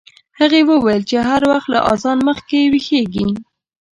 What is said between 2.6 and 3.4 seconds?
ویښیږي.